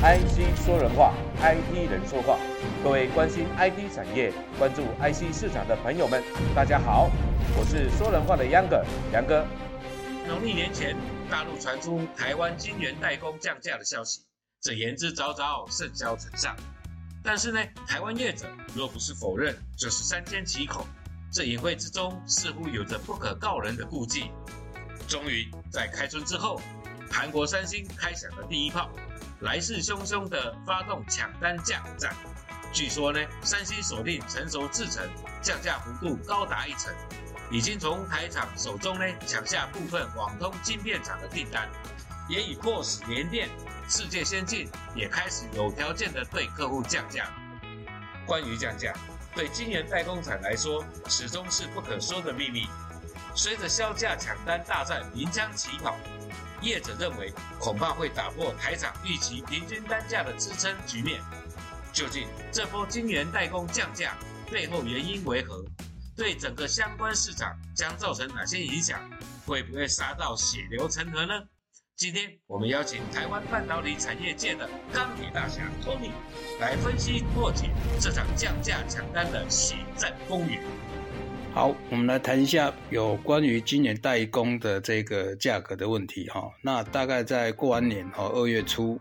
[0.00, 2.38] IC 说人话，IT 人说话。
[2.82, 7.10] 各位关心 IT 产业、关注 IC 市场的朋友们，大家好，
[7.54, 8.82] 我是说人话的杨哥，
[9.12, 9.44] 杨哥。
[10.26, 10.96] 农历年前，
[11.30, 14.22] 大陆传出台湾晶圆代工降价的消息，
[14.62, 16.56] 这言之凿凿，甚嚣尘上。
[17.22, 20.86] 但是呢，台湾业者若不是否认，就是三缄其口。
[21.30, 24.30] 这隐晦之中，似乎有着不可告人的顾忌。
[25.06, 26.58] 终于在开春之后，
[27.10, 28.88] 韩国三星开响了第一炮。
[29.40, 32.14] 来势汹汹的发动抢单价战，
[32.72, 35.08] 据说呢，三星锁定成熟制程，
[35.40, 36.94] 降价幅度高达一成，
[37.50, 41.66] 已经从台厂手中呢抢下部分网通晶片厂的订单，
[42.28, 43.48] 也已迫使联电、
[43.88, 47.30] 世界先进也开始有条件的对客户降价。
[48.26, 48.92] 关于降价，
[49.34, 52.68] 对晶圆代工厂来说始终是不可说的秘密。
[53.34, 55.96] 随着销价抢单大战鸣枪起跑。
[56.60, 61.20] 业者认为，恐怕会打破台厂预期平均单价的支撑局面。
[61.92, 64.16] 究竟这波晶圆代工降价
[64.50, 65.64] 背后原因为何？
[66.16, 69.00] 对整个相关市场将造成哪些影响？
[69.46, 71.32] 会不会杀到血流成河呢？
[71.96, 76.10] 今天我们邀请台湾半导体产业界的钢铁大侠 Tony
[76.58, 77.70] 来分析破解
[78.00, 80.60] 这场降价抢单的血战风云。
[81.52, 86.48] 好，我们来谈一下有关于今年代工的这个价格的问题哈。
[86.62, 89.00] 那大概在过完年哈，二月初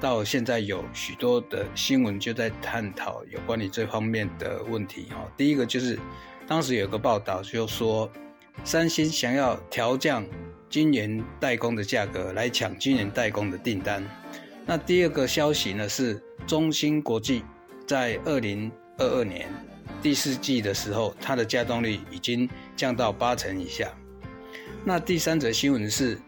[0.00, 5.30] 到现在有许多的新闻就在探讨有关于这方面的问题哈。
[5.36, 5.98] 第一个就是
[6.48, 8.10] 当时有个报道就说，
[8.64, 10.24] 三星想要调降
[10.70, 14.02] 今年代工的价格来抢今年代工的订单。
[14.64, 17.44] 那第二个消息呢是中芯国际
[17.86, 19.46] 在二零二二年。
[20.02, 23.88] 第四季的时候，它的加动率已经降到八成以下。
[24.84, 26.18] 那第三则新闻是，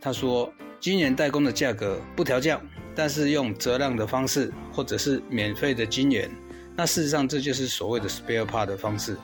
[0.00, 2.60] 他说今年代工的价格不调降，
[2.94, 6.30] 但是用折让的方式，或者是免费的金元。
[6.76, 9.16] 那事实上这就是所谓的 spare part 的方式。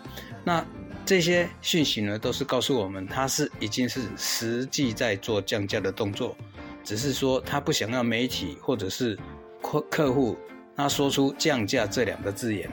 [0.45, 0.65] 那
[1.07, 6.37] 这些讯息呢，都是告诉我们，他是已经是实际在做降价的动作，
[6.83, 9.17] 只是说他不想要媒体或者是
[9.63, 10.37] 客客户
[10.77, 12.69] 他说出降价这两个字眼。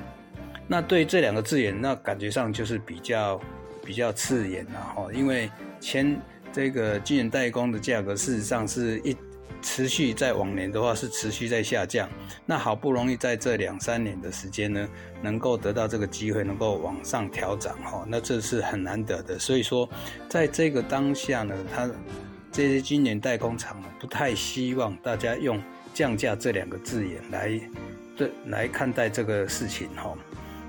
[0.67, 3.39] 那对这两个字眼，那感觉上就是比较
[3.85, 6.19] 比较刺眼了哈，因为前
[6.51, 9.16] 这个晶圆代工的价格，事实上是一
[9.61, 12.09] 持续在往年的话是持续在下降，
[12.45, 14.88] 那好不容易在这两三年的时间呢，
[15.22, 19.89] 能够得到这个机会，能够往上调涨哈，那这是很难得的，所以说
[20.28, 21.89] 在这个当下呢，它
[22.51, 25.61] 这些今年代工厂不太希望大家用
[25.94, 27.59] 降价这两个字眼来
[28.16, 30.13] 对来看待这个事情哈。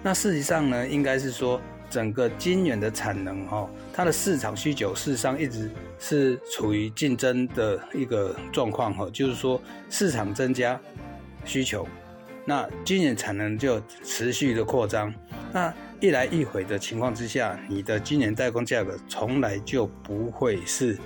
[0.09, 1.61] 那事实上呢，应该是说
[1.91, 9.61] 整个晶圆的产能哈，它的市场需求事实上一直是处于竞争的一个状况哈，就是说
[9.91, 10.81] 市场增加
[11.45, 11.87] 需求，
[12.47, 15.13] 那晶圆产能就持续的扩张，
[15.53, 15.71] 那
[16.01, 20.97] 一来一回的情况之下，你的晶圆代工价格从来就不会是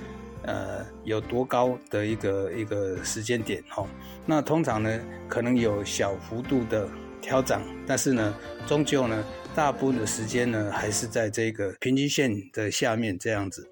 [0.44, 3.84] 呃有多高的一个一个时间点哈，
[4.24, 6.88] 那通常呢可能有小幅度的。
[7.22, 9.24] 调涨，但是呢，终究呢，
[9.54, 13.66] 大部分的时间呢，还是在这个平均线的下面这样子。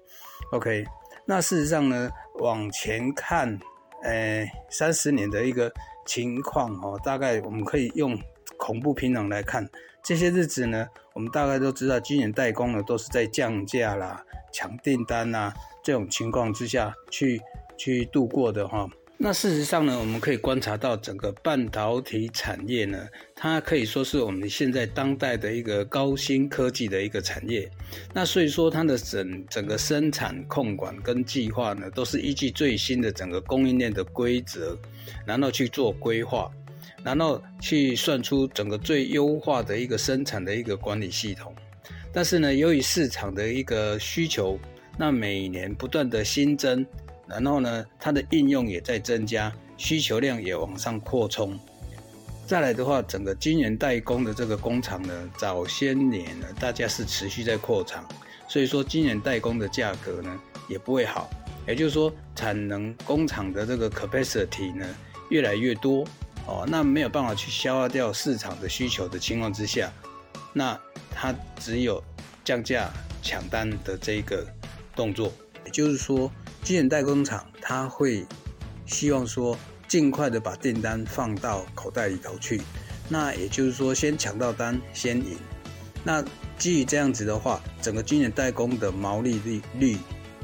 [0.53, 0.85] OK，
[1.25, 3.59] 那事实上呢，往前看，
[4.03, 5.71] 呃，三十年的一个
[6.05, 8.17] 情况哦，大概我们可以用
[8.57, 9.69] 恐怖平等来看，
[10.03, 17.39] 这些日子呢，我们大概都知道，今年代工呢都是在降价啦、抢订单啦这种情况之下去
[17.77, 18.87] 去度过的哈。
[19.23, 27.69] 那事实上呢，我们可以观察到整个半导体产业呢，它可以说是我们现在当代的一个高新科技的一个产业。
[28.15, 34.75] 那所以说，它的整整个生产控管跟计划呢，都是依据最新的整个供应链的规则，
[35.23, 36.51] 然后去做规划，
[37.03, 41.53] 然后去算出整个最优化的一个生产的一个管理系统。
[42.11, 44.59] 但是呢，由于市场的一个需求，
[44.97, 46.83] 那每年不断的新增。
[47.33, 51.59] 然后呢，它的应用也在增加，需求量也往上扩充。
[52.47, 58.05] 再来的话，整个晶圆代工的这个工厂呢，早些年呢，大家是持续在扩厂，
[58.47, 60.37] 所以说晶圆代工的价格呢
[60.67, 61.29] 也不会好。
[61.65, 64.85] 也就是说，产能工厂的这个 capacity 呢
[65.29, 66.05] 越来越多
[66.45, 69.89] 哦，那没有办法去消化掉市场的需求的情况之下，
[70.51, 70.77] 那
[71.09, 72.03] 它只有
[72.43, 72.91] 降价
[73.21, 74.45] 抢单的这个
[74.95, 75.31] 动作。
[75.63, 76.29] 也就是说。
[76.63, 78.25] 晶圆代工厂他会
[78.85, 82.61] 希望说尽快的把订单放到口袋里头去，
[83.09, 85.37] 那也就是说先抢到单先赢。
[86.03, 86.23] 那
[86.57, 89.97] 基于这样子的话，整个晶圆代工的毛利率率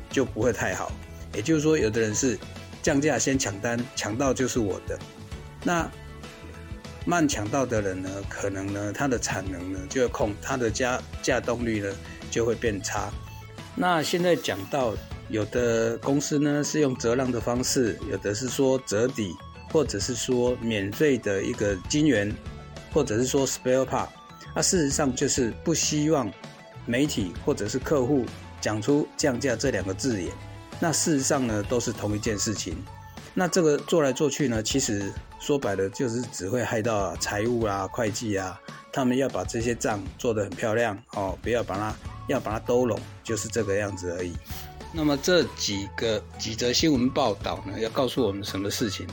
[0.10, 0.92] 就不会太好。
[1.34, 2.38] 也就是说，有的人是
[2.82, 4.98] 降价先抢单，抢到就是我的。
[5.64, 5.90] 那
[7.06, 11.94] 慢抢到的人呢，可能呢，它的产能呢就会控，它的价价动率呢
[12.30, 13.12] 就会变差。
[13.76, 14.94] 那现在讲到
[15.30, 19.36] 有的公司呢是用折让的方式，有的是说折抵，
[19.72, 22.34] 或者是说免费的一个金元，
[22.94, 24.08] 或者是说 spare part。
[24.56, 26.32] 那事实上就是不希望
[26.86, 28.26] 媒体或者是客户
[28.62, 30.32] 讲出降价这两个字眼。
[30.80, 32.76] 那事实上呢，都是同一件事情。
[33.34, 38.60] 那这个做来做去呢，其实说白了就是只会害到财务啊、会计啊，
[38.92, 41.96] 他们要把这些账做得很漂亮哦，不要把它
[42.28, 44.34] 要把它兜拢，就是这个样子而已。
[44.94, 49.06] 那么这几个几则新闻报道呢，要告诉我们什么事情？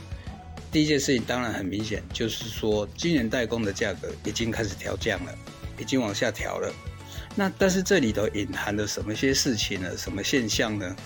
[0.72, 5.32] 第一件事情当然很明显，就是说今年代工的价格已经开始调降了，
[5.78, 6.72] 已经往下调了。
[7.36, 9.96] 那但是这里头隐含的什么些事情呢？
[9.96, 10.96] 什么现象呢？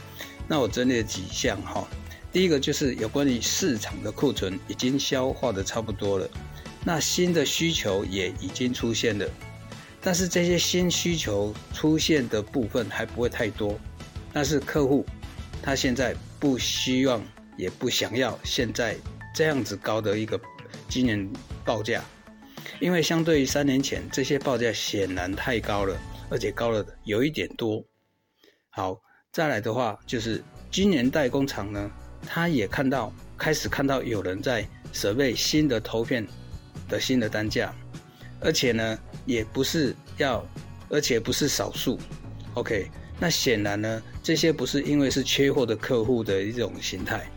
[0.47, 1.87] 那我整理了几项哈，
[2.33, 6.29] 第一个就是有关于市场的库存已经消化的差不多了，
[6.85, 9.27] 那新的需求也已经出现了，
[10.01, 13.79] 但是这些新需求出现的部分还不会太多，
[14.33, 15.05] 但是客户
[15.63, 17.23] 他现在不希望
[17.57, 18.97] 也不想要现在
[19.35, 20.41] 这样子高的一个
[20.89, 21.29] 今年
[21.65, 22.03] 报价，
[22.81, 25.97] 因为相对于三年前这些报价显然太高了，
[26.31, 27.85] 而且高了有一点多，
[28.71, 29.01] 好。
[29.31, 31.91] 再来的话，就是今年代工厂呢，
[32.27, 36.27] 他也看到开始看到有人在设备新的投片
[36.89, 37.73] 的新的单价，
[38.41, 40.45] 而且呢，也不是要，
[40.89, 42.01] 而且不是少数。
[42.55, 47.29] OK，那显然呢，这些不是因为是缺货的客户的一种形态。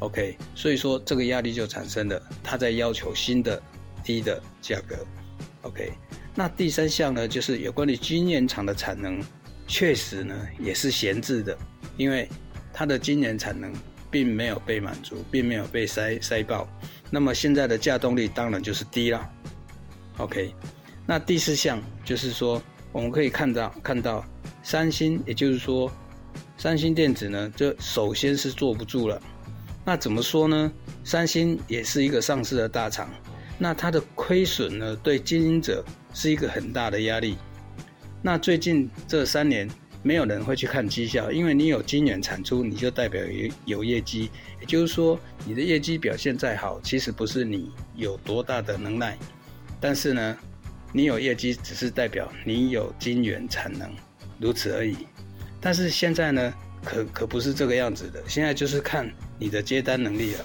[0.00, 3.62] OK，所以说这个压力就产生了，他在要求新的
[4.04, 4.96] 低的价格。
[5.62, 5.92] OK，
[6.34, 9.22] 那第三项呢，就是有关于晶圆厂的产能。
[9.72, 11.56] 确实呢，也是闲置的，
[11.96, 12.28] 因为
[12.72, 13.72] 它的今年产能
[14.10, 16.68] 并没有被满足，并没有被塞塞爆。
[17.08, 19.30] 那么现在的价动力当然就是低了。
[20.16, 20.52] OK，
[21.06, 22.60] 那第四项就是说，
[22.90, 24.24] 我们可以看到看到
[24.62, 25.90] 三星，也就是说
[26.56, 29.20] 三星电子呢，这首先是坐不住了。
[29.84, 30.70] 那怎么说呢？
[31.02, 33.10] 三星也是一个上市的大厂，
[33.58, 37.36] 那它的亏损呢，对经营者是一个很大的压力。
[38.22, 39.66] 那最近这三年，
[40.02, 44.30] 没有人会去看绩效，因为你有晶圆产出，你就代表有有业绩。
[44.60, 49.16] 也就是说，你的业绩表现再好，其实不是你有多大的能耐，
[49.80, 50.36] 但是呢，
[50.92, 53.90] 你有业绩只是代表你有晶圆产能，
[54.40, 54.96] 如此而已。
[55.60, 56.54] 但是现在呢，
[56.84, 59.08] 可可不是这个样子的，现在就是看
[59.38, 60.44] 你的接单能力了。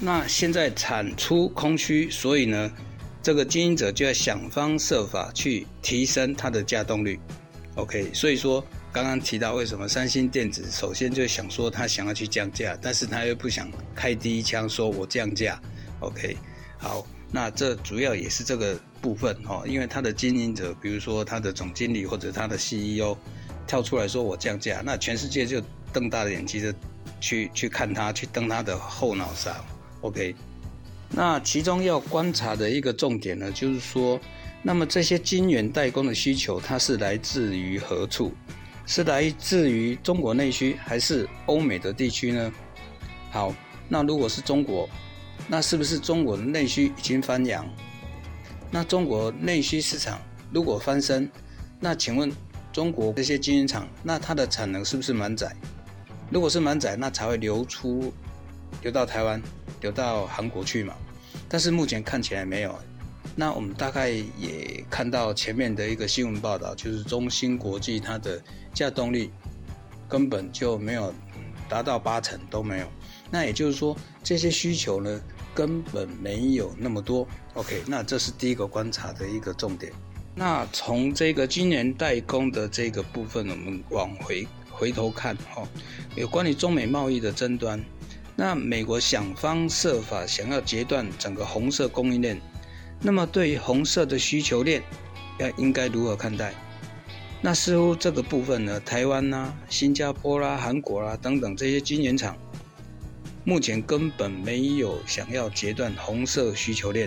[0.00, 2.72] 那现在产出空虚，所以呢？
[3.22, 7.18] 这个经营者就要想方设法去提升它的价动率
[7.74, 8.12] ，OK。
[8.12, 8.62] 所以说，
[8.92, 15.58] 刚刚提到为什么三星电子首先就想说他想要去降价，但是他又不想开第一枪说我降价
[16.00, 16.36] ，OK。
[16.76, 23.14] 好，那这主要也是这个部分哦，因为他的经营者，比如说他的总经理或者他的 CEO
[23.66, 25.62] 跳出来说我降价，那全世界就
[25.92, 26.74] 瞪大了眼睛的
[27.20, 29.62] 去去看他，去蹬他的后脑勺
[30.00, 30.34] ，OK。
[31.10, 34.18] 那其中要观察的一个重点呢，就是说，
[34.62, 38.32] 那么这些晶圆代工的需求，它是来自于何处？
[38.86, 42.50] 是来自于中国内需，还是欧美的地区呢？
[43.30, 43.54] 好，
[43.86, 44.88] 那如果是中国，
[45.46, 47.66] 那是不是中国的内需已经翻扬？
[48.74, 50.20] 那中国内需市场
[50.52, 51.30] 如果翻身，
[51.78, 52.28] 那请问
[52.72, 55.54] 中国这些晶圆厂，那它的产能是不是满载？
[56.28, 58.12] 如果是满载，那才会流出，
[58.82, 59.40] 流到台湾，
[59.80, 60.92] 流到韩国去嘛？
[61.48, 62.76] 但是目前看起来没有，
[63.36, 69.30] 那我们大概也看到前面的一个新闻报道，就是中芯国际它的价动力
[70.08, 71.14] 根本就没有
[71.68, 72.86] 达到八成都没有，
[73.30, 75.20] 那也就是说这些需求呢
[75.54, 77.26] 根本没有那么多。
[77.54, 79.92] OK，那这是第一个观察的一个重点。
[80.34, 85.66] 那从这个今年代工的这个部分，我们往回回头看哈，
[86.16, 87.80] 有关于中美贸易的争端。
[88.36, 92.40] 那美国想方设法想要截断整个红色供应链，
[93.00, 94.82] 那么对于红色的需求链，
[95.38, 96.52] 要应该如何看待？
[97.46, 102.34] 那似乎这个部分呢，台湾呐、新加坡啦、韩国啦等等这些晶圆厂，
[103.44, 107.06] 目前根本没有想要截断红色需求链，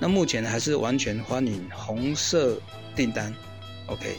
[0.00, 2.58] 那目前还是完全欢迎红色
[2.94, 3.30] 订单。
[3.88, 4.16] OK，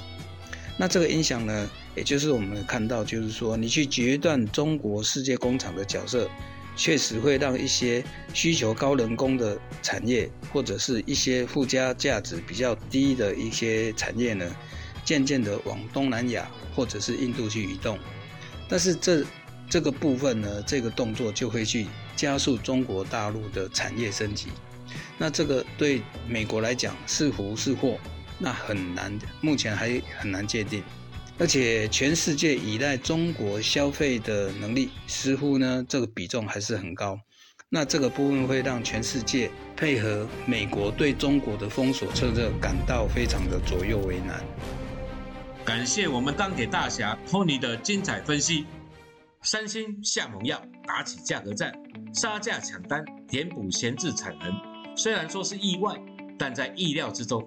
[0.77, 1.67] 那这个影响呢？
[1.95, 6.29] 也就是我们看到，就是说，你去截断中国世界工厂的角色，
[6.75, 14.45] 确实会让一些需求高人工的产业，或者是一些附加价值比较低的一些产业呢，
[15.07, 16.45] 渐渐的往东南亚
[16.75, 17.97] 或者是印度去移动。
[18.67, 19.23] 但是这
[19.69, 24.49] 这个部分呢，这个动作就会去加速中国大陆的产业升级。
[25.17, 27.97] 那这个对美国来讲是福是祸，
[28.37, 30.83] 那很难，目前还很难界定。
[31.39, 37.17] 而且全世界依赖中国消费的能力，似乎呢这个比重还是很高。
[37.69, 44.43] 那这个部分会让全世界配合美国对中国的封锁策略感到非常的左右为难。
[45.67, 48.65] 感谢我们钢铁大侠托尼的精彩分析。
[49.41, 51.73] 三星下猛药，打起价格战，
[52.13, 54.49] 杀价抢单，填补闲置产能。
[54.95, 55.93] 虽然说是意外，
[56.39, 57.45] 但在意料之中。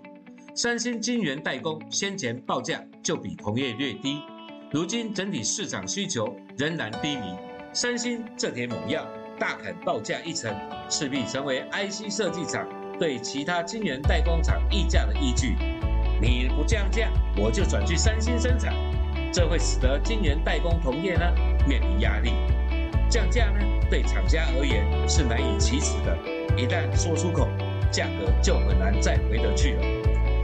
[0.54, 4.20] 三星晶圆代工先前报价就比同业略低，
[4.70, 7.34] 如今整体市场需求仍然低迷，
[7.72, 9.08] 三星这填猛药
[9.38, 10.54] 大砍报价一成，
[10.90, 15.56] 势必成为 IC 设计厂对其他晶圆代工厂议价的依据。
[16.20, 18.74] 你不降价，我就转去三星生产，
[19.32, 21.24] 这会使得晶圆代工同业呢
[21.66, 22.32] 面临压力。
[23.08, 23.58] 降价呢
[23.90, 26.16] 对厂家而言是难以启齿的，
[26.56, 27.48] 一旦说出口，
[27.90, 29.82] 价格就很难再回得去了。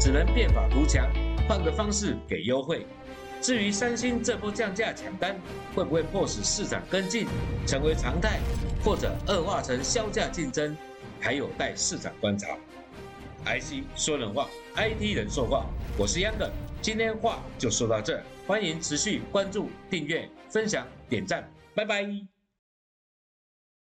[0.01, 1.07] 只能变法图强，
[1.47, 2.87] 换个方式给优惠。
[3.43, 5.37] 至于三星这波降价抢单，
[5.75, 7.27] 会不会迫使市场跟进，
[7.67, 8.41] 成为常态，
[8.83, 10.75] 或者恶化成销价竞争，
[11.21, 12.49] 还有待市场观察。
[13.47, 16.51] IC 说人话，IT 人说话，我是 Yangger，，
[16.83, 22.36] 今天话就说到这，欢迎持续关注、订阅、分享、点赞，拜拜。